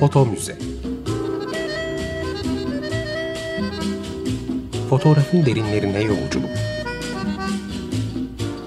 [0.00, 0.58] Foto Müze
[4.90, 6.50] Fotoğrafın derinlerine yolculuk.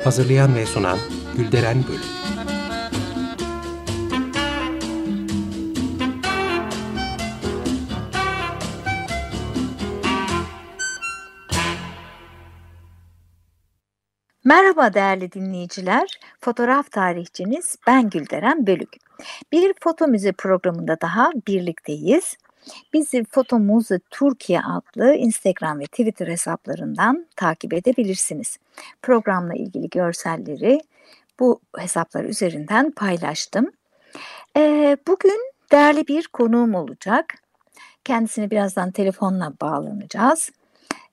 [0.04, 0.98] Hazırlayan ve sunan
[1.38, 2.02] Gülderen Bölüm.
[14.46, 16.20] Merhaba değerli dinleyiciler.
[16.42, 18.90] Fotoğraf tarihçiniz ben Gülderen Bölük.
[19.52, 22.38] Bir foto müze programında daha birlikteyiz.
[22.94, 28.58] Bizi Foto Müze Türkiye adlı Instagram ve Twitter hesaplarından takip edebilirsiniz.
[29.02, 30.82] Programla ilgili görselleri
[31.40, 33.72] bu hesaplar üzerinden paylaştım.
[34.58, 37.26] Ee, bugün değerli bir konuğum olacak.
[38.04, 40.52] Kendisine birazdan telefonla bağlanacağız.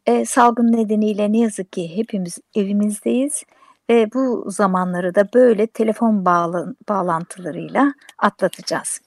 [0.06, 3.44] Ee, salgın nedeniyle ne yazık ki hepimiz evimizdeyiz
[3.90, 9.00] ve bu zamanları da böyle telefon bağlı, bağlantılarıyla atlatacağız.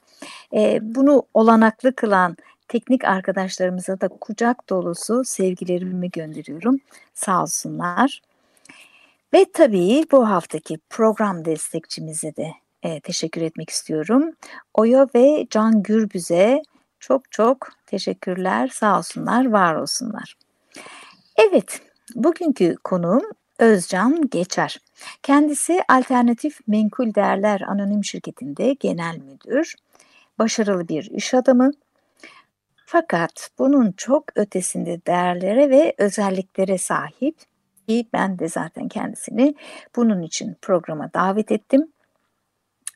[0.54, 2.38] E, bunu olanaklı kılan
[2.68, 6.80] teknik arkadaşlarımıza da kucak dolusu sevgilerimi gönderiyorum.
[7.14, 8.22] Sağ olsunlar.
[9.34, 12.52] Ve tabii bu haftaki program destekçimize de
[12.84, 14.32] e, teşekkür etmek istiyorum.
[14.74, 16.62] Oya ve Can Gürbüz'e
[17.00, 18.68] çok çok teşekkürler.
[18.68, 20.38] Sağ olsunlar, var olsunlar.
[21.38, 21.82] Evet,
[22.16, 23.24] bugünkü konuğum
[23.62, 24.78] Özcan Geçer.
[25.24, 29.76] Kendisi Alternatif Menkul Değerler Anonim Şirketi'nde genel müdür,
[30.40, 31.72] başarılı bir iş adamı.
[32.86, 37.36] Fakat bunun çok ötesinde değerlere ve özelliklere sahip
[38.14, 39.56] ben de zaten kendisini
[39.96, 41.92] bunun için programa davet ettim.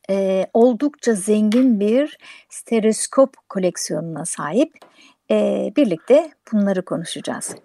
[0.09, 2.17] Ee, oldukça zengin bir
[2.49, 4.73] stereoskop koleksiyonuna sahip.
[5.31, 7.55] Ee, birlikte bunları konuşacağız.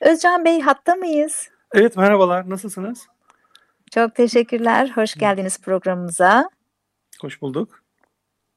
[0.00, 1.51] Özcan Bey hatta mıyız?
[1.74, 3.06] Evet merhabalar nasılsınız?
[3.94, 4.92] Çok teşekkürler.
[4.94, 6.50] Hoş geldiniz programımıza.
[7.20, 7.82] Hoş bulduk.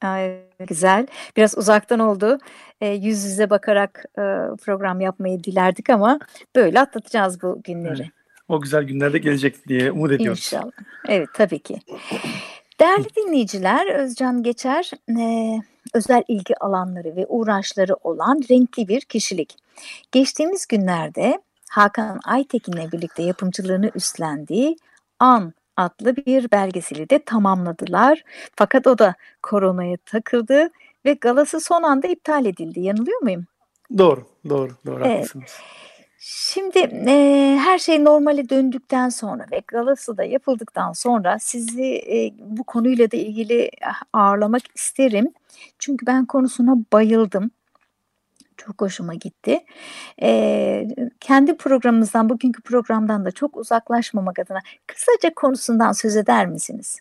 [0.02, 1.06] Ay, güzel.
[1.36, 2.38] Biraz uzaktan oldu.
[2.80, 4.22] E, yüz yüze bakarak e,
[4.62, 6.18] program yapmayı dilerdik ama
[6.56, 8.02] böyle atlatacağız bu günleri.
[8.02, 8.10] Evet.
[8.48, 10.38] O güzel günlerde gelecek diye umut ediyoruz.
[10.38, 10.72] İnşallah.
[11.08, 11.78] Evet tabii ki.
[12.80, 15.56] Değerli dinleyiciler, Özcan Geçer e,
[15.94, 19.56] özel ilgi alanları ve uğraşları olan renkli bir kişilik.
[20.12, 21.40] Geçtiğimiz günlerde
[21.70, 24.76] Hakan Aytekin'le birlikte yapımcılığını üstlendiği
[25.18, 28.22] An adlı bir belgeseli de tamamladılar.
[28.56, 30.70] Fakat o da koronaya takıldı
[31.04, 32.80] ve galası son anda iptal edildi.
[32.80, 33.46] Yanılıyor muyum?
[33.98, 35.18] Doğru, doğru, doğru evet.
[35.18, 35.50] haklısınız.
[36.18, 36.78] Şimdi
[37.08, 43.10] e, her şey normale döndükten sonra ve galası da yapıldıktan sonra sizi e, bu konuyla
[43.10, 43.70] da ilgili
[44.12, 45.32] ağırlamak isterim.
[45.78, 47.50] Çünkü ben konusuna bayıldım.
[48.56, 49.58] Çok hoşuma gitti.
[50.22, 50.88] Ee,
[51.20, 56.98] kendi programımızdan, bugünkü programdan da çok uzaklaşmamak adına kısaca konusundan söz eder misiniz?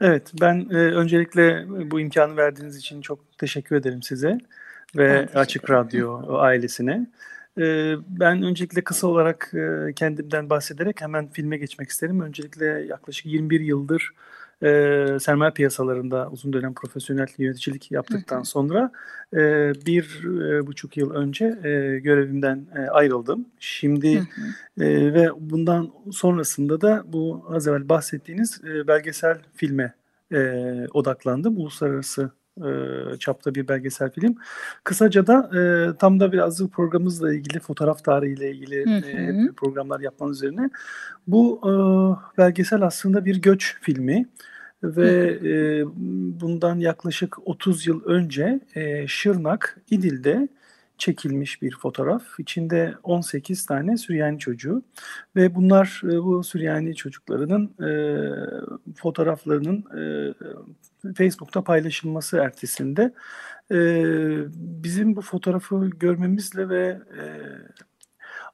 [0.00, 4.38] Evet, ben e, öncelikle bu imkanı verdiğiniz için çok teşekkür ederim size
[4.96, 7.06] ve Açık Radyo ailesine.
[8.08, 9.52] Ben öncelikle kısa olarak
[9.96, 12.20] kendimden bahsederek hemen filme geçmek isterim.
[12.20, 14.12] Öncelikle yaklaşık 21 yıldır
[14.62, 18.92] e, sermaye piyasalarında uzun dönem profesyonel yöneticilik yaptıktan sonra
[19.34, 19.38] e,
[19.86, 23.46] bir e, buçuk yıl önce e, görevimden e, ayrıldım.
[23.58, 24.16] Şimdi
[24.80, 29.94] e, ve bundan sonrasında da bu az evvel bahsettiğiniz e, belgesel filme
[30.32, 30.38] e,
[30.92, 31.56] odaklandım.
[31.56, 34.34] Uluslararası e, çapta bir belgesel film.
[34.84, 39.10] Kısaca da e, tam da biraz programımızla ilgili fotoğraf tarihiyle ilgili hı hı.
[39.10, 40.70] E, programlar yapman üzerine.
[41.26, 41.72] Bu e,
[42.38, 44.28] belgesel aslında bir göç filmi
[44.82, 45.84] ve e,
[46.40, 50.48] bundan yaklaşık 30 yıl önce e, Şırnak, İdil'de
[51.00, 52.22] çekilmiş bir fotoğraf.
[52.38, 54.82] İçinde 18 tane Süryani çocuğu
[55.36, 57.92] ve bunlar e, bu Süryani çocuklarının e,
[58.94, 63.14] fotoğraflarının e, Facebook'ta paylaşılması ertesinde
[63.72, 63.78] e,
[64.54, 67.22] bizim bu fotoğrafı görmemizle ve e,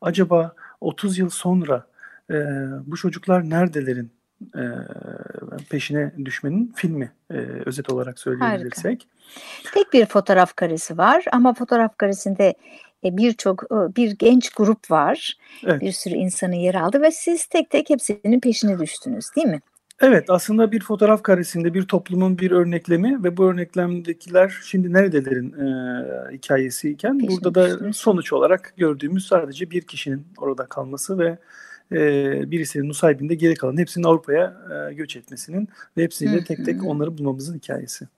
[0.01, 1.87] acaba 30 yıl sonra
[2.31, 2.35] e,
[2.87, 4.11] bu çocuklar neredelerin
[4.55, 4.63] e,
[5.71, 7.35] peşine düşmenin filmi e,
[7.67, 8.85] özet olarak söyleyebilirsek.
[8.85, 9.75] Harika.
[9.75, 12.55] Tek bir fotoğraf karesi var ama fotoğraf karesinde
[13.05, 15.35] e, birçok e, bir genç grup var.
[15.67, 15.81] Evet.
[15.81, 19.61] Bir sürü insanı yer aldı ve siz tek tek hepsinin peşine düştünüz değil mi?
[20.01, 25.67] Evet aslında bir fotoğraf karesinde bir toplumun bir örneklemi ve bu örneklemdekiler şimdi nerelerin e,
[26.33, 31.39] hikayesiyken Peşin burada da sonuç olarak gördüğümüz sadece bir kişinin orada kalması ve
[31.93, 31.97] e,
[32.51, 34.57] birisinin Nusaybin'de geri kalan hepsinin Avrupa'ya
[34.91, 38.09] e, göç etmesinin ve hepsiyle tek tek onları bulmamızın hikayesi.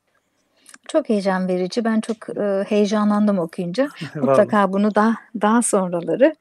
[0.89, 1.85] Çok heyecan verici.
[1.85, 3.89] Ben çok e, heyecanlandım okuyunca.
[4.15, 6.35] Mutlaka bunu da daha sonraları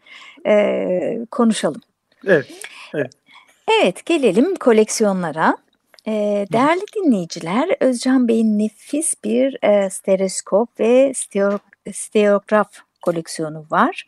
[0.45, 1.81] e, konuşalım.
[2.27, 2.45] Evet.
[2.93, 3.11] Evet.
[3.81, 5.57] Evet, gelelim koleksiyonlara.
[6.07, 11.59] Ee, değerli dinleyiciler, Özcan Bey'in nefis bir e, stereoskop ve stereo,
[11.93, 12.67] stereograf
[13.01, 14.07] koleksiyonu var.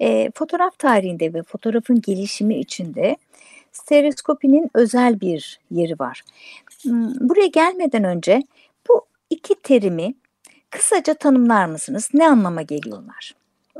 [0.00, 3.16] E, fotoğraf tarihinde ve fotoğrafın gelişimi içinde
[3.72, 6.22] stereoskopinin özel bir yeri var.
[6.82, 8.42] Hmm, buraya gelmeden önce
[8.88, 10.14] bu iki terimi
[10.70, 12.10] kısaca tanımlar mısınız?
[12.14, 13.34] Ne anlama geliyorlar?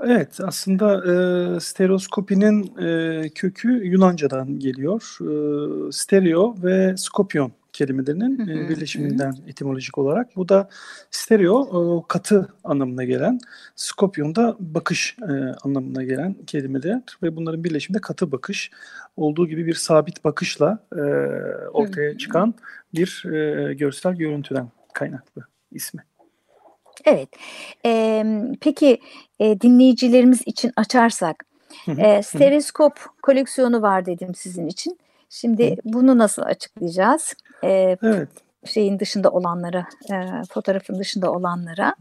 [0.05, 5.19] Evet, aslında e, stereoskopinin e, kökü Yunanca'dan geliyor.
[5.20, 9.48] E, stereo ve skopyon kelimelerinin hı hı, birleşiminden hı.
[9.48, 10.36] etimolojik olarak.
[10.36, 10.68] Bu da
[11.10, 13.38] stereo katı anlamına gelen,
[13.76, 15.16] skopyon da bakış
[15.64, 18.70] anlamına gelen kelimeler ve bunların birleşiminde katı bakış
[19.16, 20.78] olduğu gibi bir sabit bakışla
[21.72, 22.54] ortaya çıkan
[22.94, 23.22] bir
[23.72, 25.42] görsel görüntüden kaynaklı
[25.72, 26.02] ismi.
[27.04, 27.28] Evet.
[27.86, 28.24] Ee,
[28.60, 29.00] peki
[29.40, 31.44] e, dinleyicilerimiz için açarsak,
[31.98, 32.92] e, stereoskop
[33.22, 34.98] koleksiyonu var dedim sizin için.
[35.28, 35.76] Şimdi hı.
[35.84, 37.34] bunu nasıl açıklayacağız?
[37.64, 38.28] E, evet.
[38.64, 40.14] Şeyin dışında olanlara, e,
[40.50, 41.94] fotoğrafın dışında olanlara.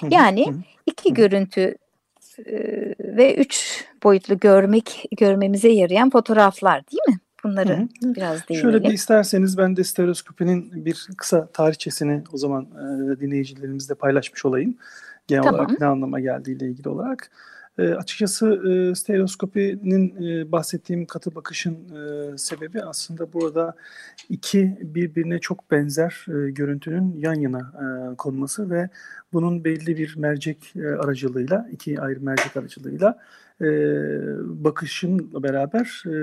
[0.00, 0.06] Hı.
[0.10, 0.54] Yani hı.
[0.86, 1.14] iki hı.
[1.14, 1.74] görüntü
[2.38, 2.54] e,
[2.98, 7.20] ve üç boyutlu görmek görmemize yarayan fotoğraflar değil mi?
[7.44, 8.14] Bunları Hı-hı.
[8.14, 8.62] biraz değinelim.
[8.62, 14.76] Şöyle bir isterseniz ben de stereoskopinin bir kısa tarihçesini o zaman e, dinleyicilerimizle paylaşmış olayım.
[15.26, 15.60] Genel tamam.
[15.60, 17.30] olarak ne anlama geldiğiyle ilgili olarak.
[17.78, 23.74] E, açıkçası e, stereoskopinin e, bahsettiğim katı bakışın e, sebebi aslında burada
[24.28, 28.88] iki birbirine çok benzer e, görüntünün yan yana e, konması ve
[29.32, 33.18] bunun belli bir mercek e, aracılığıyla, iki ayrı mercek aracılığıyla
[33.60, 33.66] e,
[34.64, 36.16] bakışın beraber e,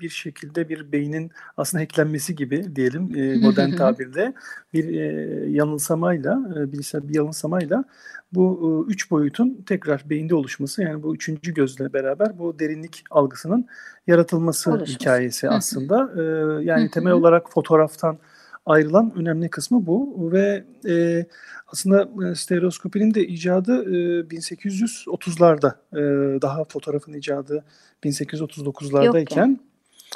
[0.00, 4.34] bir şekilde bir beynin aslında hacklenmesi gibi diyelim e, modern tabirde
[4.72, 5.04] bir e,
[5.50, 7.84] yanılsamayla, e, bilgisayar bir yanılsamayla
[8.32, 13.66] bu e, üç boyutun tekrar beyinde oluşması yani bu üçüncü gözle beraber bu derinlik algısının
[14.06, 14.92] yaratılması Oluşması.
[14.92, 16.10] hikayesi aslında.
[16.16, 18.18] E, yani temel olarak fotoğraftan
[18.66, 21.26] ayrılan önemli kısmı bu ve e,
[21.72, 26.02] aslında e, stereoskopinin de icadı e, 1830'larda e,
[26.42, 27.64] daha fotoğrafın icadı
[28.04, 29.58] 1839'lardayken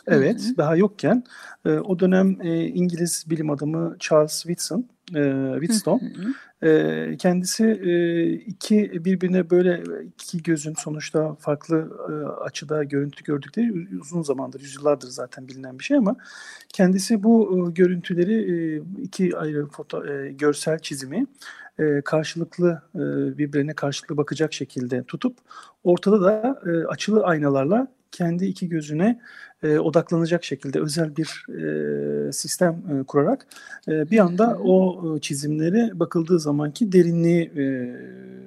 [0.06, 0.56] evet hı hı.
[0.56, 1.25] daha yokken
[1.64, 6.12] e, o dönem e, İngiliz bilim adamı Charles Whitson e, Whitstone.
[6.62, 9.83] E, kendisi e, iki birbirine böyle
[10.15, 12.12] iki gözün sonuçta farklı e,
[12.45, 16.17] açıda görüntü gördükleri uzun zamandır, yüzyıllardır zaten bilinen bir şey ama
[16.69, 21.27] kendisi bu e, görüntüleri e, iki ayrı foto, e, görsel çizimi
[21.79, 22.99] e, karşılıklı e,
[23.39, 25.39] birbirine karşılıklı bakacak şekilde tutup
[25.85, 29.20] ortada da e, açılı aynalarla kendi iki gözüne
[29.62, 33.46] e, odaklanacak şekilde özel bir e, sistem e, kurarak
[33.88, 37.64] e, bir anda o e, çizimlere bakıldığı zamanki derinliği e,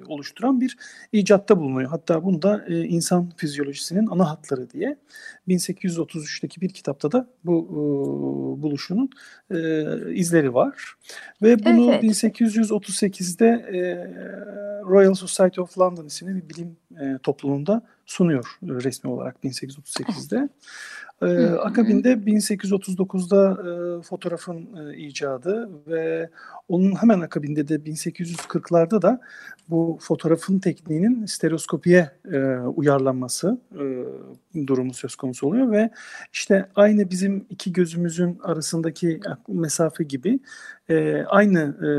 [0.06, 0.76] oluşturan bir
[1.12, 1.90] icatta bulunuyor.
[1.90, 4.96] Hatta bunu da e, insan fizyolojisinin ana hatları diye
[5.48, 7.78] 1833'teki bir kitapta da bu e,
[8.62, 9.10] buluşunun
[9.50, 9.84] e,
[10.14, 10.94] izleri var.
[11.42, 12.04] Ve bunu evet.
[12.04, 13.78] 1838'de e,
[14.84, 20.48] Royal Society of London isimli bir bilim e, topluluğunda sunuyor e, resmi olarak 1838'de.
[21.22, 23.70] Ee, akabinde 1839'da e,
[24.02, 26.30] fotoğrafın e, icadı ve
[26.68, 29.20] onun hemen akabinde de 1840'larda da
[29.70, 35.90] bu fotoğrafın tekniğinin stereoskopiye e, uyarlanması e, durumu söz konusu oluyor ve
[36.32, 40.40] işte aynı bizim iki gözümüzün arasındaki mesafe gibi
[40.88, 41.90] e, aynı e,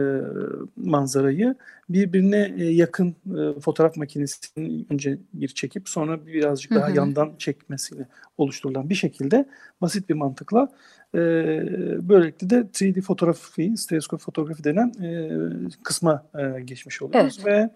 [0.76, 1.56] manzarayı
[1.90, 6.96] birbirine e, yakın e, fotoğraf makinesinin önce bir çekip sonra birazcık daha hı hı.
[6.98, 8.08] yandan çekmesiyle
[8.38, 9.46] oluşturulan bir şekilde
[9.82, 10.68] basit bir mantıkla
[11.16, 11.20] e,
[12.10, 15.30] böylelikle de 3D fotoğrafı, stereoskop fotoğrafı denen e,
[15.84, 17.48] kısma e, geçmiş oluyoruz evet.
[17.48, 17.70] ve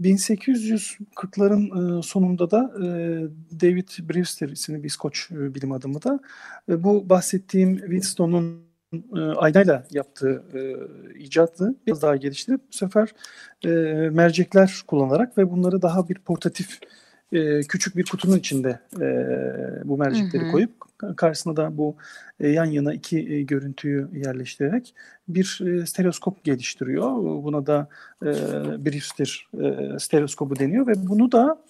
[0.00, 2.86] 1840'ların e, sonunda da e,
[3.60, 6.20] David Brewster isimli bir İskoç e, bilim adamı da
[6.68, 8.66] bu bahsettiğim Wheatstone'un
[9.36, 10.42] aynayla yaptığı
[11.18, 13.08] icatı biraz daha geliştirip bu sefer
[14.10, 16.80] mercekler kullanarak ve bunları daha bir portatif
[17.32, 19.06] e, küçük bir kutunun içinde e,
[19.84, 20.52] bu mercekleri hı hı.
[20.52, 20.70] koyup
[21.16, 21.96] karşısına da bu
[22.40, 24.94] e, yan yana iki e, görüntüyü yerleştirerek
[25.28, 27.16] bir e, stereoskop geliştiriyor.
[27.44, 27.88] Buna da
[28.22, 28.26] e,
[28.84, 31.62] Brewster e, stereoskobu deniyor ve bunu da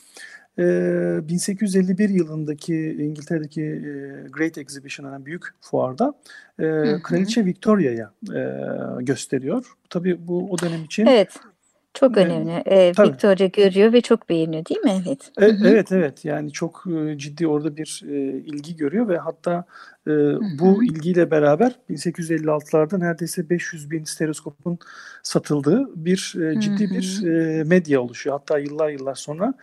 [0.58, 6.14] e, 1851 yılındaki İngiltere'deki e, Great Exhibition denen büyük fuarda
[6.58, 7.02] e, hı hı.
[7.02, 8.40] Kraliçe Victoria'ya e,
[9.00, 9.66] gösteriyor.
[9.90, 11.32] Tabii bu o dönem için evet.
[11.96, 12.62] Çok önemli.
[12.66, 15.02] Ee, Victoria görüyor ve çok beğeniyor değil mi?
[15.06, 15.32] Evet.
[15.40, 19.64] E, evet evet yani çok e, ciddi orada bir e, ilgi görüyor ve hatta
[20.06, 20.12] e,
[20.58, 24.78] bu ilgiyle beraber 1856'larda neredeyse 500 bin stereoskopun
[25.22, 28.38] satıldığı bir e, ciddi bir e, medya oluşuyor.
[28.38, 29.54] Hatta yıllar yıllar sonra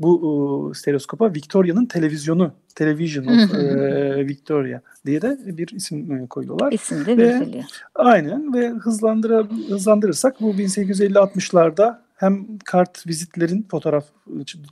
[0.00, 6.72] bu e, stereoskopa Victoria'nın televizyonu, Television of e, Victoria diye de bir isim e, koyuyorlar.
[6.72, 7.64] İsim de veriliyor.
[7.94, 14.04] Aynen ve hızlandıra, hızlandırırsak bu 1850-60'larda hem kart vizitlerin fotoğraf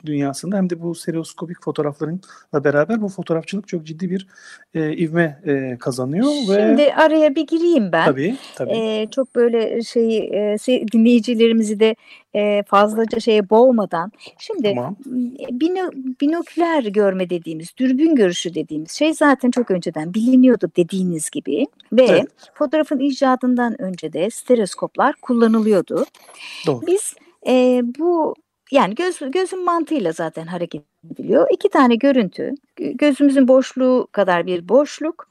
[0.06, 4.26] dünyasında hem de bu stereoskopik fotoğraflarınla beraber bu fotoğrafçılık çok ciddi bir
[4.74, 6.24] e, ivme e, kazanıyor.
[6.46, 6.94] Şimdi ve...
[6.94, 8.04] araya bir gireyim ben.
[8.04, 8.70] Tabii tabii.
[8.70, 10.56] E, çok böyle şey e,
[10.92, 11.96] dinleyicilerimizi de
[12.34, 14.12] e, fazlaca şeye boğmadan.
[14.38, 14.96] Şimdi tamam.
[15.50, 15.90] bino,
[16.20, 21.66] binoküler görme dediğimiz, dürbün görüşü dediğimiz şey zaten çok önceden biliniyordu dediğiniz gibi.
[21.92, 22.28] Ve evet.
[22.54, 26.06] fotoğrafın icadından önce de stereoskoplar kullanılıyordu.
[26.66, 26.86] Doğru.
[26.86, 27.14] Biz
[27.48, 28.34] e, bu
[28.70, 31.48] yani göz, gözün mantığıyla zaten hareket ediliyor.
[31.52, 35.28] İki tane görüntü, gözümüzün boşluğu kadar bir boşluk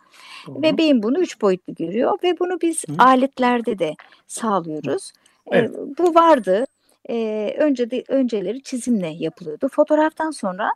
[0.48, 0.62] Doğru.
[0.62, 2.94] ve beyin bunu üç boyutlu görüyor ve bunu biz Hı.
[2.98, 3.96] aletlerde de
[4.28, 5.12] sağlıyoruz.
[5.52, 5.70] Evet.
[5.70, 6.66] E, bu vardı.
[7.10, 9.70] E, önce de önceleri çizimle yapılıyordu.
[9.72, 10.72] Fotoğraftan sonra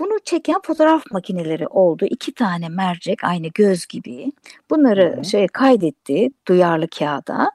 [0.00, 2.04] bunu çeken fotoğraf makineleri oldu.
[2.04, 4.32] İki tane mercek aynı göz gibi.
[4.70, 5.24] Bunları Hı.
[5.24, 7.50] şey kaydetti duyarlı kağıda.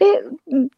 [0.00, 0.24] Ve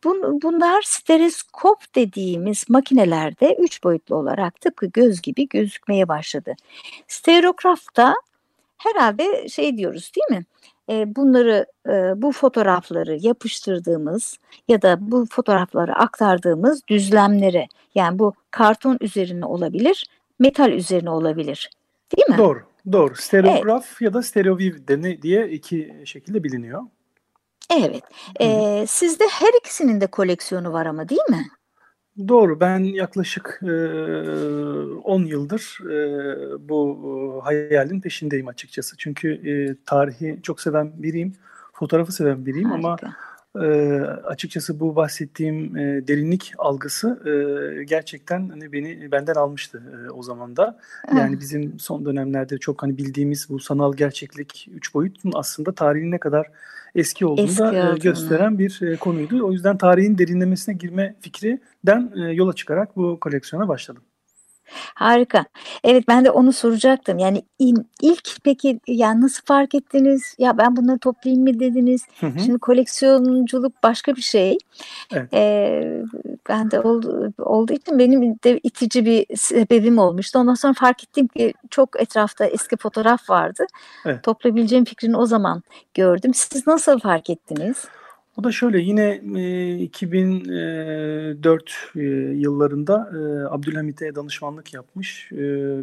[0.04, 6.54] bun, bunlar stereoskop dediğimiz makinelerde üç boyutlu olarak tıpkı göz gibi gözükmeye başladı.
[7.08, 8.14] Stereografta
[8.78, 10.44] herhalde şey diyoruz değil mi?
[11.06, 11.66] Bunları
[12.22, 20.04] bu fotoğrafları yapıştırdığımız ya da bu fotoğrafları aktardığımız düzlemlere yani bu karton üzerine olabilir
[20.40, 21.70] metal üzerine olabilir.
[22.16, 22.38] Değil mi?
[22.38, 22.62] Doğru.
[22.92, 23.14] Doğru.
[23.16, 24.00] Stereograf evet.
[24.00, 24.74] ya da stereoviv
[25.22, 26.82] diye iki şekilde biliniyor.
[27.70, 28.02] Evet.
[28.40, 31.46] Ee, sizde her ikisinin de koleksiyonu var ama değil mi?
[32.28, 32.60] Doğru.
[32.60, 33.66] Ben yaklaşık e,
[35.04, 36.98] 10 yıldır e, bu
[37.40, 38.96] e, hayalin peşindeyim açıkçası.
[38.98, 41.32] Çünkü e, tarihi çok seven biriyim.
[41.72, 42.88] Fotoğrafı seven biriyim Harika.
[42.88, 42.98] ama
[43.56, 50.22] e, açıkçası bu bahsettiğim e, derinlik algısı e, gerçekten hani beni benden almıştı e, o
[50.22, 50.78] zaman da.
[51.16, 56.18] Yani bizim son dönemlerde çok hani bildiğimiz bu sanal gerçeklik üç boyutun aslında tarihin ne
[56.18, 56.46] kadar
[56.94, 59.46] eski olduğunu eski da e, gösteren bir e, konuydu.
[59.46, 64.02] O yüzden tarihin derinlemesine girme fikrinden e, yola çıkarak bu koleksiyona başladım.
[64.94, 65.44] Harika.
[65.84, 67.18] Evet ben de onu soracaktım.
[67.18, 67.42] Yani
[68.02, 70.34] ilk peki yani nasıl fark ettiniz?
[70.38, 72.02] Ya ben bunları toplayayım mı dediniz?
[72.20, 72.38] Hı hı.
[72.38, 74.58] Şimdi koleksiyonculuk başka bir şey.
[75.12, 75.34] Evet.
[75.34, 76.02] Ee,
[76.48, 80.38] ben de oldu, olduğu için benim de itici bir sebebim olmuştu.
[80.38, 83.66] Ondan sonra fark ettim ki çok etrafta eski fotoğraf vardı.
[84.06, 84.22] Evet.
[84.22, 85.62] Toplayabileceğim fikrini o zaman
[85.94, 86.34] gördüm.
[86.34, 87.84] Siz nasıl fark ettiniz?
[88.36, 93.18] O da şöyle yine e, 2004 e, yıllarında e,
[93.54, 95.38] Abdülhamit'e danışmanlık yapmış e,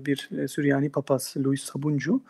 [0.06, 2.22] bir e, Süryani papaz Louis Sabuncu.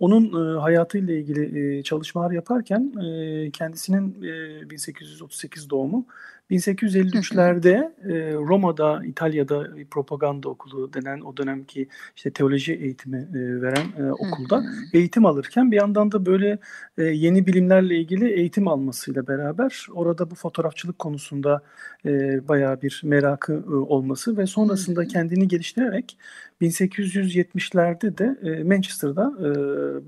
[0.00, 6.06] Onun e, hayatıyla ilgili e, çalışmalar yaparken e, kendisinin e, 1838 doğumu
[6.50, 13.86] 1853'lerde e, Roma'da, İtalya'da bir propaganda okulu denen o dönemki işte teoloji eğitimi e, veren
[13.98, 16.58] e, okulda eğitim alırken bir yandan da böyle
[16.98, 21.62] e, yeni bilimlerle ilgili eğitim almasıyla beraber orada bu fotoğrafçılık konusunda
[22.06, 26.18] e, bayağı bir merakı e, olması ve sonrasında kendini geliştirerek
[26.60, 29.48] 1870'lerde de e, Manchester'da e,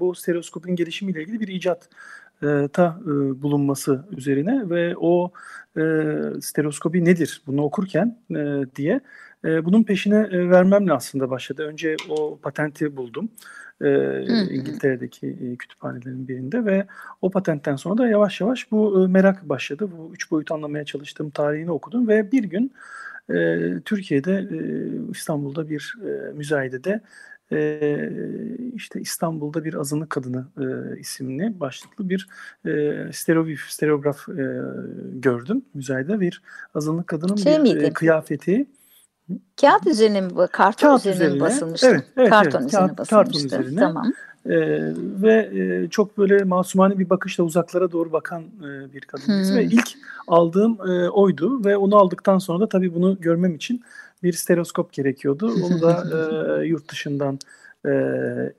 [0.00, 1.88] bu stereoskopun gelişimiyle ilgili bir icat
[2.72, 3.08] ta e,
[3.42, 5.32] bulunması üzerine ve o
[5.76, 5.82] e,
[6.40, 9.00] stereoskopi nedir bunu okurken e, diye
[9.44, 11.62] e, bunun peşine e, vermemle aslında başladı.
[11.62, 13.28] Önce o patenti buldum
[13.80, 14.20] e,
[14.54, 16.86] İngiltere'deki e, kütüphanelerin birinde ve
[17.22, 19.88] o patentten sonra da yavaş yavaş bu e, merak başladı.
[19.98, 22.72] Bu üç boyut anlamaya çalıştığım tarihini okudum ve bir gün
[23.30, 24.58] e, Türkiye'de e,
[25.10, 27.00] İstanbul'da bir e, müzayedede
[27.52, 28.10] e,
[28.74, 32.28] işte İstanbul'da bir azınlık kadını e, isimli başlıklı bir
[32.66, 32.70] e,
[33.12, 34.44] stereograf, stereograf e,
[35.14, 36.42] gördüm müzayede bir
[36.74, 38.66] azınlık kadının şey bir e, kıyafeti.
[39.60, 41.86] Kağıt üzerine mi, karton Kağıt üzerine, üzerine mi basılmıştı?
[41.86, 43.16] Evet, evet, karton evet, üzerine kağıt, basılmıştı.
[43.16, 43.80] Karton üzerine.
[43.80, 44.12] Tamam.
[44.46, 44.56] E,
[45.22, 49.26] ve e, çok böyle masumane bir bakışla uzaklara doğru bakan e, bir kadın.
[49.26, 49.56] Hmm.
[49.56, 49.88] Ve ilk
[50.28, 53.82] aldığım e, oydu ve onu aldıktan sonra da tabii bunu görmem için
[54.22, 55.54] bir stereoskop gerekiyordu.
[55.64, 56.04] Onu da
[56.62, 57.38] e, yurt dışından
[57.86, 57.90] e,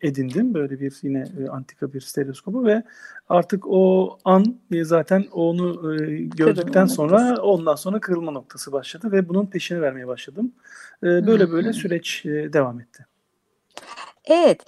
[0.01, 0.53] edindim.
[0.53, 2.83] Böyle bir yine e, antika bir stereoskopu ve
[3.29, 7.41] artık o an e, zaten onu e, gördükten kırılma sonra noktası.
[7.41, 10.51] ondan sonra kırılma noktası başladı ve bunun peşini vermeye başladım.
[11.03, 13.05] E, böyle böyle süreç e, devam etti.
[14.25, 14.59] Evet,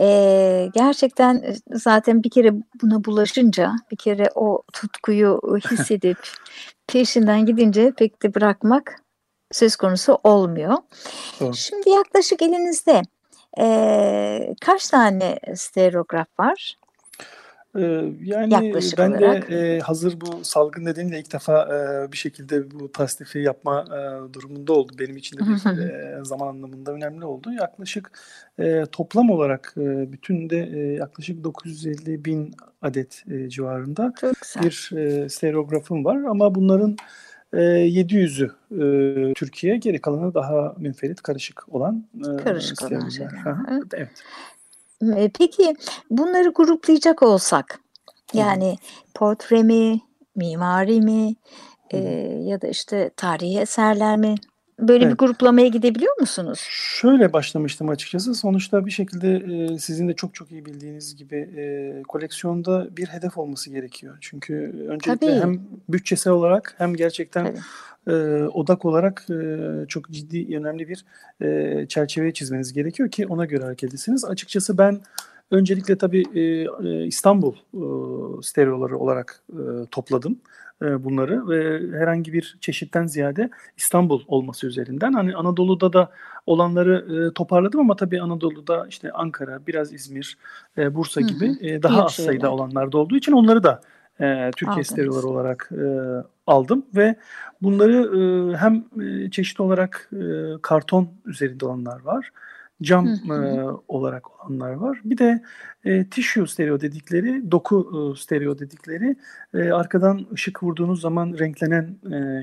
[0.00, 5.40] e, gerçekten zaten bir kere buna bulaşınca, bir kere o tutkuyu
[5.70, 6.18] hissedip
[6.86, 9.01] peşinden gidince pek de bırakmak
[9.52, 10.74] söz konusu olmuyor.
[11.40, 11.54] Doğru.
[11.54, 13.02] Şimdi yaklaşık elinizde
[13.60, 16.76] e, kaç tane stereograf var?
[17.74, 19.50] Yani Yaklaşık ben olarak.
[19.50, 24.32] de e, hazır bu salgın nedeniyle ilk defa e, bir şekilde bu tasnifi yapma e,
[24.32, 24.92] durumunda oldu.
[24.98, 27.52] Benim için de bir e, zaman anlamında önemli oldu.
[27.52, 28.10] Yaklaşık
[28.58, 34.12] e, toplam olarak e, bütün de e, yaklaşık 950 bin adet e, civarında
[34.62, 36.16] bir e, stereografım var.
[36.16, 36.96] Ama bunların
[37.52, 43.32] e, 700'ü e, Türkiye, geri kalanı daha münferit, karışık olan e, karışık olan şeyler.
[43.70, 43.84] evet.
[43.94, 45.32] evet.
[45.38, 45.76] Peki
[46.10, 47.80] bunları gruplayacak olsak
[48.34, 48.76] yani Hı.
[49.14, 50.00] portre mi,
[50.36, 51.34] mimari mi
[51.90, 51.98] e,
[52.44, 54.34] ya da işte tarihi eserler mi?
[54.78, 55.12] Böyle evet.
[55.12, 56.60] bir gruplamaya gidebiliyor musunuz?
[56.70, 58.34] Şöyle başlamıştım açıkçası.
[58.34, 63.38] Sonuçta bir şekilde e, sizin de çok çok iyi bildiğiniz gibi e, koleksiyonda bir hedef
[63.38, 64.18] olması gerekiyor.
[64.20, 64.54] Çünkü
[64.88, 65.40] öncelikle Tabii.
[65.40, 67.56] hem bütçesel olarak hem gerçekten
[68.06, 68.12] e,
[68.52, 71.04] odak olarak e, çok ciddi önemli bir
[71.42, 74.24] e, çerçeve çizmeniz gerekiyor ki ona göre hareket edesiniz.
[74.24, 75.00] Açıkçası ben
[75.50, 76.40] öncelikle tabii e,
[76.88, 77.82] e, İstanbul e,
[78.42, 80.71] stereoları olarak e, topladım e,
[81.04, 85.12] bunları ve herhangi bir çeşitten ziyade İstanbul olması üzerinden.
[85.12, 86.10] Hani Anadolu'da da
[86.46, 90.38] olanları e, toparladım ama tabii Anadolu'da işte Ankara, biraz İzmir,
[90.78, 91.28] e, Bursa hı hı.
[91.28, 93.80] gibi e, daha az sayıda olanlar da olduğu için onları da
[94.20, 95.84] e, Türkiye stereoları olarak e,
[96.46, 97.14] aldım ve
[97.62, 100.22] bunları e, hem e, çeşitli olarak e,
[100.62, 102.30] karton üzerinde olanlar var
[102.82, 103.06] cam.
[103.06, 105.00] E, olarak olanlar var.
[105.04, 105.42] Bir de
[105.84, 109.16] e, tissue stereo dedikleri, doku e, stereo dedikleri
[109.54, 112.42] e, arkadan ışık vurduğunuz zaman renklenen e,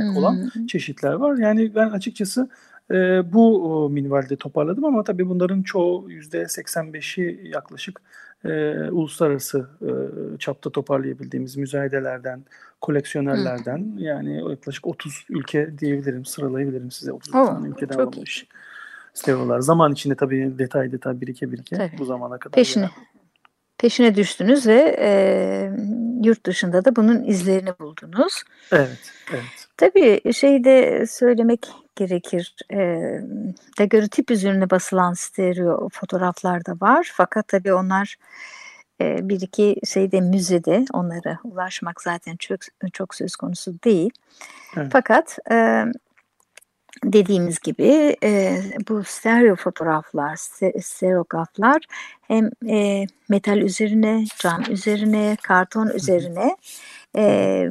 [0.00, 0.18] hı.
[0.18, 1.38] olan çeşitler var.
[1.38, 2.48] Yani ben açıkçası
[2.90, 8.00] e, bu minvalde toparladım ama tabii bunların çoğu %85'i yaklaşık
[8.44, 9.90] e, uluslararası e,
[10.38, 12.44] çapta toparlayabildiğimiz müzayedelerden,
[12.80, 14.02] koleksiyonerlerden hı.
[14.02, 18.46] yani yaklaşık 30 ülke diyebilirim, sıralayabilirim size 30 Oo, tane ülkeden alınmış.
[19.18, 19.60] Iyi stereolar.
[19.60, 21.98] Zaman içinde tabii detay detay birike birike tabii.
[21.98, 22.54] bu zamana kadar.
[22.54, 22.90] Peşine.
[23.78, 25.10] Peşine düştünüz ve e,
[26.24, 28.42] yurt dışında da bunun izlerini buldunuz.
[28.72, 29.68] Evet, evet.
[29.76, 32.54] Tabii şey de söylemek gerekir.
[32.72, 32.76] E,
[33.78, 37.10] daguerreotip üzerine basılan stereo fotoğraflar da var.
[37.14, 38.16] Fakat tabii onlar
[39.00, 42.60] e, bir iki şeyde müzede onlara ulaşmak zaten çok
[42.92, 44.10] çok söz konusu değil.
[44.76, 44.88] Evet.
[44.92, 45.84] Fakat e,
[47.04, 50.36] dediğimiz gibi e, bu stereo fotoğraflar,
[50.82, 51.82] stereograflar
[52.22, 56.56] hem e, metal üzerine, cam üzerine, karton üzerine
[57.16, 57.22] e,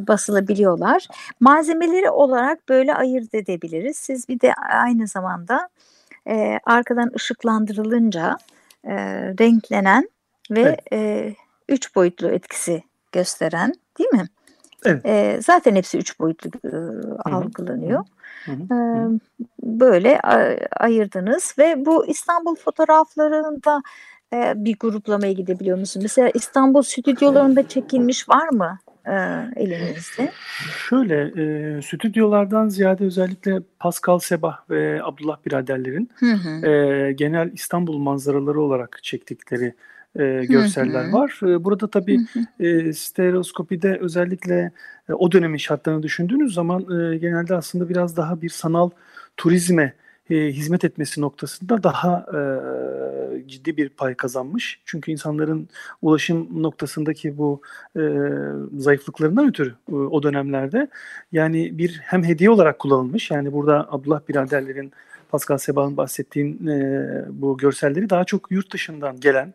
[0.08, 1.08] basılabiliyorlar.
[1.40, 3.98] Malzemeleri olarak böyle ayırt edebiliriz.
[3.98, 5.70] Siz bir de aynı zamanda
[6.28, 8.38] e, arkadan ışıklandırılınca
[8.84, 8.96] e,
[9.40, 10.10] renklenen
[10.52, 10.80] ve evet.
[10.94, 11.36] e,
[11.70, 14.28] üç boyutlu etkisi gösteren değil mi?
[14.86, 15.06] Evet.
[15.06, 16.78] E, zaten hepsi üç boyutlu e,
[17.30, 18.00] algılanıyor.
[18.00, 18.17] Hı hı.
[18.48, 18.78] E,
[19.64, 20.20] böyle
[20.80, 23.82] ayırdınız ve bu İstanbul fotoğraflarında
[24.34, 26.02] e, bir gruplamaya gidebiliyor musun?
[26.02, 29.14] Mesela İstanbul stüdyolarında çekilmiş var mı e,
[29.56, 30.32] elinizde?
[30.90, 36.68] Şöyle, e, stüdyolardan ziyade özellikle Pascal Sebah ve Abdullah biraderlerin hı hı.
[36.68, 39.74] E, genel İstanbul manzaraları olarak çektikleri
[40.16, 41.14] e, görseller hı hı.
[41.14, 41.40] var.
[41.44, 42.66] E, burada tabii hı.
[42.66, 44.72] E, stereoskopide özellikle
[45.10, 48.90] e, o dönemin şartlarını düşündüğünüz zaman e, genelde aslında biraz daha bir sanal
[49.38, 49.94] turizme
[50.30, 54.82] e, hizmet etmesi noktasında daha e, ciddi bir pay kazanmış.
[54.86, 55.70] Çünkü insanların
[56.02, 57.62] ulaşım noktasındaki bu
[57.98, 58.02] e,
[58.78, 60.88] zayıflıklarından ötürü e, o dönemlerde
[61.32, 63.32] yani bir hem hediye olarak kullanılmış.
[63.32, 64.92] Yani burada Abdullah biraderlerin
[65.30, 69.54] Pascal Sebah'ın bahsettiğin e, bu görselleri daha çok yurt dışından gelen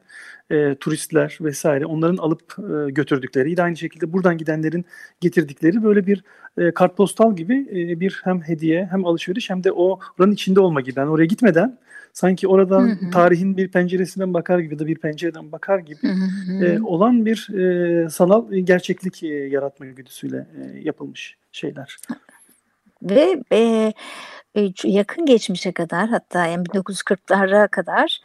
[0.50, 4.84] e, turistler vesaire onların alıp e, götürdükleri yine aynı şekilde buradan gidenlerin
[5.20, 6.24] getirdikleri böyle bir
[6.58, 10.80] e, kartpostal gibi e, bir hem hediye hem alışveriş hem de o oranın içinde olma
[10.80, 11.00] gibi.
[11.00, 11.78] Yani oraya gitmeden
[12.12, 13.10] sanki oradan hı hı.
[13.10, 16.12] tarihin bir penceresinden bakar gibi de bir pencereden bakar gibi hı
[16.52, 16.64] hı.
[16.64, 21.96] E, olan bir e, sanal gerçeklik e, yaratma güdüsüyle e, yapılmış şeyler.
[23.02, 23.92] Ve e,
[24.84, 28.20] yakın geçmişe kadar hatta yani 1940'lara kadar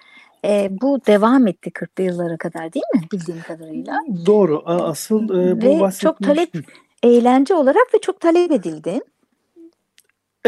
[0.45, 3.99] e, bu devam etti 40'lı yıllara kadar değil mi bildiğim kadarıyla?
[4.25, 4.63] Doğru.
[4.65, 6.53] Asıl e, bu ve çok talep
[7.03, 9.01] eğlence olarak ve çok talep edildi.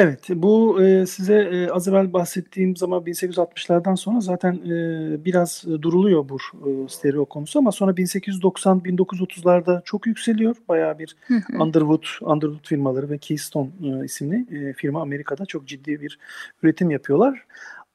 [0.01, 6.29] Evet, bu e, size e, az evvel bahsettiğim zaman 1860'lardan sonra zaten e, biraz duruluyor
[6.29, 10.55] bu e, stereo konusu ama sonra 1890-1930'larda çok yükseliyor.
[10.69, 11.15] Bayağı bir
[11.59, 16.19] Underwood, Underwood firmaları ve Keystone e, isimli e, firma Amerika'da çok ciddi bir
[16.63, 17.45] üretim yapıyorlar.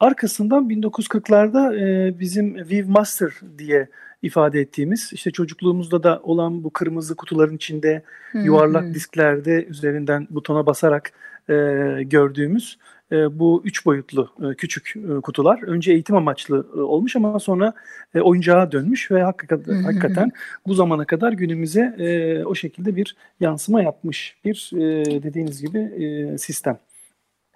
[0.01, 3.89] Arkasından 1940'larda e, bizim Viv Master diye
[4.23, 8.03] ifade ettiğimiz işte çocukluğumuzda da olan bu kırmızı kutuların içinde
[8.35, 11.13] yuvarlak disklerde üzerinden butona basarak
[11.49, 11.55] e,
[12.03, 12.79] gördüğümüz
[13.13, 17.73] e, bu üç boyutlu e, küçük e, kutular önce eğitim amaçlı e, olmuş ama sonra
[18.15, 20.33] e, oyuncağa dönmüş ve hakikaten, hakikaten
[20.67, 26.39] bu zamana kadar günümüze e, o şekilde bir yansıma yapmış bir e, dediğiniz gibi e,
[26.39, 26.79] sistem.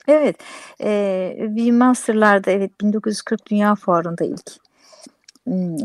[0.08, 0.36] Evet,
[0.80, 4.67] e, Master'larda evet 1940 Dünya Fuarı'nda ilk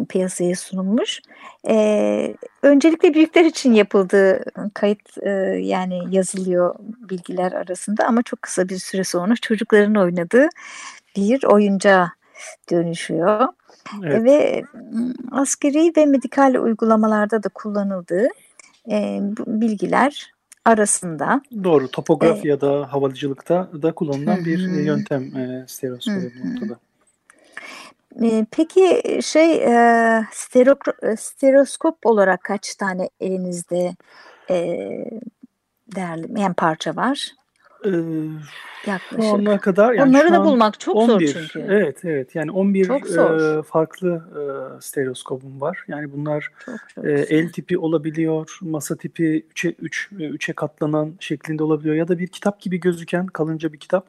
[0.10, 1.22] piyasaya sunulmuş.
[1.68, 5.30] E, öncelikle büyükler için yapıldığı kayıt e,
[5.62, 6.76] yani yazılıyor
[7.10, 10.48] bilgiler arasında ama çok kısa bir süre sonra çocukların oynadığı
[11.16, 12.12] bir oyuncağa
[12.72, 13.48] dönüşüyor.
[14.04, 14.24] Evet.
[14.24, 14.64] Ve
[15.32, 18.28] askeri ve medikal uygulamalarda da kullanıldığı
[18.92, 20.34] e, bilgiler
[20.66, 21.42] arasında.
[21.64, 21.88] Doğru.
[21.92, 26.80] Topografi ya da havacılıkta da kullanılan bir yöntem e, stereoskop noktada.
[28.52, 30.76] Peki şey e, stereo,
[31.18, 33.96] stereoskop olarak kaç tane elinizde
[34.50, 34.56] e,
[35.96, 37.32] değerli yani parça var?
[37.86, 37.90] Ee,
[38.88, 39.24] Yaklaşık.
[39.24, 41.68] Şu ana kadar yani Onları da bulmak çok 11, zor çünkü.
[41.70, 44.42] Evet evet yani 11 e, farklı e,
[44.82, 45.86] stereoskopum var.
[45.88, 51.64] Yani bunlar çok, çok e, el tipi olabiliyor, masa tipi 3'e 3 3'e katlanan şeklinde
[51.64, 54.08] olabiliyor ya da bir kitap gibi gözüken kalınca bir kitap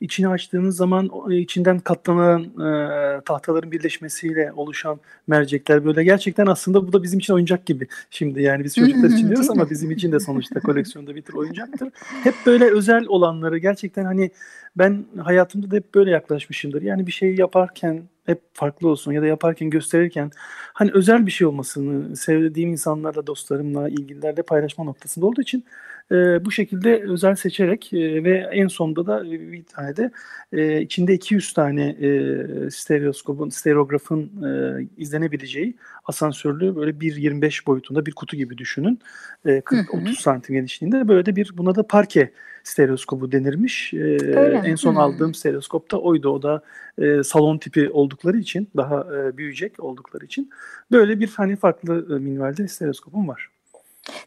[0.00, 7.02] içini açtığınız zaman içinden katlanan e, tahtaların birleşmesiyle oluşan mercekler böyle gerçekten aslında bu da
[7.02, 7.88] bizim için oyuncak gibi.
[8.10, 11.88] Şimdi yani biz çocuklar için diyoruz ama bizim için de sonuçta koleksiyonda bir tür oyuncaktır.
[12.24, 14.30] Hep böyle özel olanları gerçekten hani
[14.76, 16.82] ben hayatımda da hep böyle yaklaşmışımdır.
[16.82, 20.30] Yani bir şeyi yaparken hep farklı olsun ya da yaparken gösterirken
[20.72, 25.64] hani özel bir şey olmasını sevdiğim insanlarla, dostlarımla, ilgililerle paylaşma noktasında olduğu için
[26.12, 30.10] e, bu şekilde özel seçerek e, ve en sonunda da bir tane de
[30.52, 38.36] e, içinde 200 tane e, stereoskopun, stereografın e, izlenebileceği asansörlü böyle 1.25 boyutunda bir kutu
[38.36, 38.98] gibi düşünün.
[39.46, 42.32] E, 40-30 santim genişliğinde böyle de bir buna da parke
[42.68, 43.94] stereoskopu denirmiş.
[43.94, 44.16] E,
[44.64, 44.98] en son hmm.
[44.98, 46.28] aldığım stereoskop da oydu.
[46.28, 46.62] O da
[46.98, 50.50] e, salon tipi oldukları için daha e, büyüyecek oldukları için
[50.92, 53.48] böyle bir hani farklı e, minvalde stereoskopum var.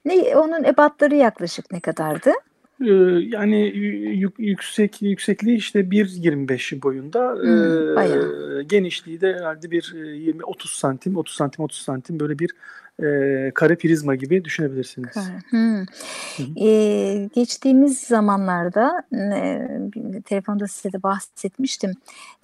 [0.06, 2.32] Ne onun ebatları yaklaşık ne kadardı?
[2.82, 3.58] Ee, yani
[4.38, 7.34] yüksek yüksekliği işte 1.25 boyunda.
[7.34, 12.51] Hmm, ee, genişliği de herhalde bir 20 30 santim, 30 santim, 30 santim böyle bir
[12.99, 15.15] e, kare prizma gibi düşünebilirsiniz.
[15.49, 15.86] Hmm.
[16.62, 19.67] Ee, geçtiğimiz zamanlarda e,
[20.25, 21.91] telefonda size de bahsetmiştim.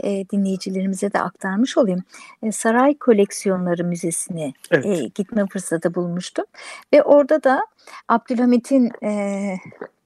[0.03, 2.03] E, dinleyicilerimize de aktarmış olayım.
[2.43, 4.85] E, Saray Koleksiyonları Müzesi'ne evet.
[4.85, 6.45] e, gitme fırsatı bulmuştum.
[6.93, 7.61] Ve orada da
[8.07, 9.55] Abdülhamit'in e,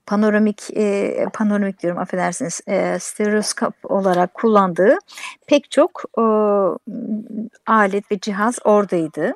[0.05, 4.97] panoramik e, panoramik diyorum affedersiniz e, stereoskop olarak kullandığı
[5.47, 6.23] pek çok e,
[7.67, 9.33] alet ve cihaz oradaydı.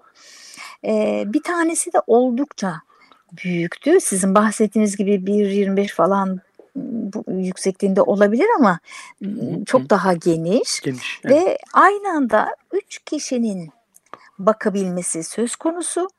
[0.86, 2.82] E, bir tanesi de oldukça
[3.44, 4.00] büyüktü.
[4.02, 6.40] Sizin bahsettiğiniz gibi 1.25 falan
[6.76, 8.80] bu yüksekliğinde olabilir ama
[9.66, 11.36] çok daha geniş, geniş evet.
[11.36, 13.70] ve aynı anda üç kişinin
[14.40, 16.10] bakabilmesi söz konusu.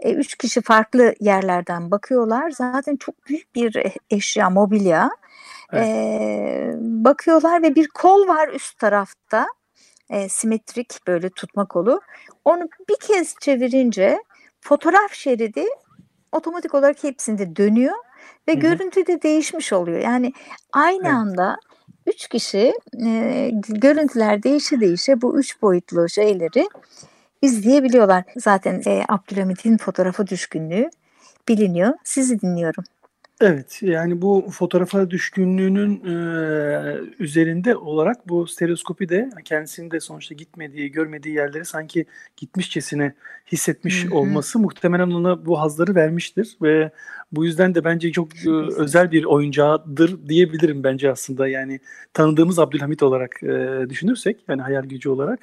[0.00, 2.50] E, üç kişi farklı yerlerden bakıyorlar.
[2.50, 5.10] Zaten çok büyük bir e, eşya, mobilya.
[5.72, 5.86] Evet.
[5.86, 9.46] E, bakıyorlar ve bir kol var üst tarafta.
[10.10, 12.00] E, simetrik böyle tutma kolu.
[12.44, 14.18] Onu bir kez çevirince
[14.60, 15.64] fotoğraf şeridi
[16.32, 17.94] otomatik olarak hepsinde dönüyor
[18.48, 18.60] ve Hı-hı.
[18.60, 20.00] görüntü de değişmiş oluyor.
[20.00, 20.32] Yani
[20.72, 21.14] aynı evet.
[21.14, 21.56] anda
[22.06, 22.72] üç kişi
[23.06, 26.68] e, görüntüler değişe değişe bu üç boyutlu şeyleri
[27.42, 28.24] izleyebiliyorlar.
[28.36, 30.90] Zaten e, Abdülhamit'in fotoğrafı düşkünlüğü
[31.48, 31.94] biliniyor.
[32.04, 32.84] Sizi dinliyorum.
[33.40, 36.14] Evet yani bu fotoğrafa düşkünlüğünün e,
[37.18, 43.14] üzerinde olarak bu stereoskopi de kendisinin de sonuçta gitmediği, görmediği yerlere sanki gitmişçesine
[43.52, 44.14] hissetmiş Hı-hı.
[44.14, 46.90] olması muhtemelen ona bu hazları vermiştir ve
[47.32, 51.48] bu yüzden de bence çok e, özel bir oyuncağıdır diyebilirim bence aslında.
[51.48, 51.80] Yani
[52.14, 55.40] tanıdığımız Abdülhamit olarak e, düşünürsek yani hayal gücü olarak.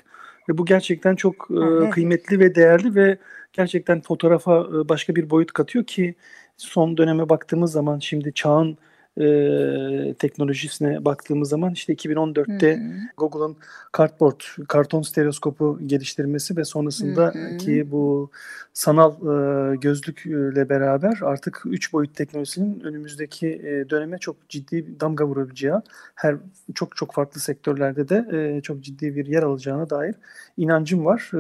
[0.49, 3.17] Ve bu gerçekten çok e, kıymetli ve değerli ve
[3.53, 6.15] gerçekten fotoğrafa e, başka bir boyut katıyor ki
[6.63, 8.77] son döneme baktığımız zaman şimdi çağın
[9.17, 12.91] e, teknolojisine baktığımız zaman işte 2014'te hı hı.
[13.17, 13.55] Google'ın
[13.97, 17.57] Cardboard, karton stereoskopu geliştirmesi ve sonrasında hı hı.
[17.57, 18.31] ki bu
[18.73, 25.73] sanal e, gözlükle beraber artık 3 boyut teknolojisinin önümüzdeki e, döneme çok ciddi damga vurabileceği,
[26.15, 26.35] her
[26.75, 30.15] çok çok farklı sektörlerde de e, çok ciddi bir yer alacağına dair
[30.57, 31.31] inancım var.
[31.33, 31.37] E,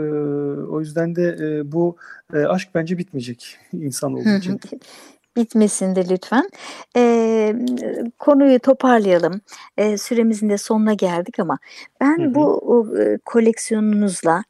[0.67, 1.97] o yüzden de e, bu
[2.33, 4.59] e, aşk bence bitmeyecek insan olduğu için.
[5.35, 6.49] bitmesin de lütfen.
[7.33, 7.55] E,
[8.19, 9.41] konuyu toparlayalım.
[9.77, 11.57] E, süremizin de sonuna geldik ama
[12.01, 12.35] ben hı hı.
[12.35, 14.43] bu e, koleksiyonunuzla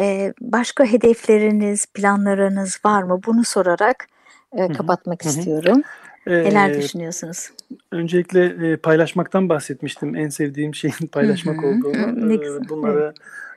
[0.00, 3.20] e, başka hedefleriniz, planlarınız var mı?
[3.26, 4.08] Bunu sorarak
[4.52, 5.32] e, kapatmak hı hı.
[5.32, 5.82] istiyorum.
[6.26, 7.50] Neler ee, düşünüyorsunuz?
[7.92, 10.16] Öncelikle e, paylaşmaktan bahsetmiştim.
[10.16, 11.96] En sevdiğim şeyin paylaşmak olduğunu.
[11.96, 13.16] Hı, Bunları evet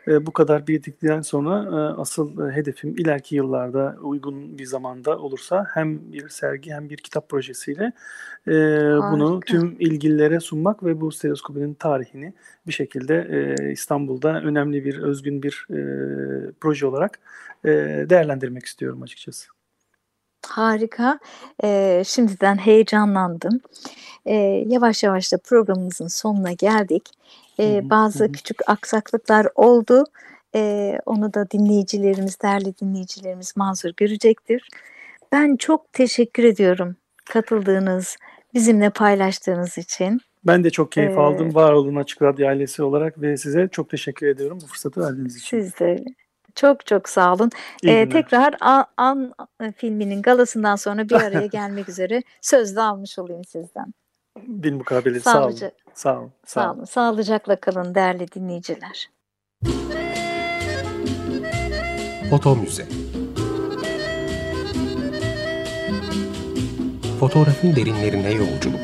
[0.09, 5.65] e, bu kadar biriktikten sonra e, asıl e, hedefim ileriki yıllarda uygun bir zamanda olursa
[5.73, 7.91] hem bir sergi hem bir kitap projesiyle
[8.47, 8.51] e,
[9.11, 12.33] bunu tüm ilgililere sunmak ve bu stereoskopinin tarihini
[12.67, 15.79] bir şekilde e, İstanbul'da önemli bir özgün bir e,
[16.61, 17.19] proje olarak
[17.65, 17.69] e,
[18.09, 19.58] değerlendirmek istiyorum açıkçası.
[20.47, 21.19] Harika.
[21.63, 23.61] Ee, şimdiden heyecanlandım.
[24.25, 27.03] Ee, yavaş yavaş da programımızın sonuna geldik.
[27.59, 30.03] Ee, bazı küçük aksaklıklar oldu.
[30.55, 34.69] Ee, onu da dinleyicilerimiz, değerli dinleyicilerimiz mazur görecektir.
[35.31, 36.95] Ben çok teşekkür ediyorum
[37.29, 38.17] katıldığınız,
[38.53, 40.19] bizimle paylaştığınız için.
[40.43, 41.55] Ben de çok keyif ee, aldım.
[41.55, 45.61] Var olun Açık Radyo ailesi olarak ve size çok teşekkür ediyorum bu fırsatı verdiğiniz için.
[45.61, 46.03] Siz de
[46.59, 47.49] çok çok sağ olun.
[47.83, 49.33] Ee, tekrar An, An
[49.75, 53.93] filminin galasından sonra bir araya gelmek üzere sözde almış olayım sizden.
[54.37, 55.55] Bil mukabele sağ olun.
[55.93, 56.31] Sağ olun.
[56.45, 56.83] Sağ, sağ olun.
[56.83, 59.09] Sağlıcakla kalın değerli dinleyiciler.
[62.29, 62.85] Foto Müze
[67.19, 68.79] Fotoğrafın derinlerine yolculuk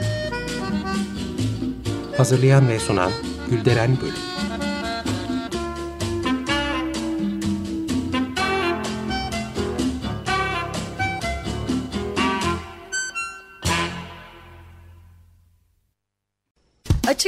[2.18, 3.12] Hazırlayan ve sunan
[3.50, 4.35] Gülderen Bölüm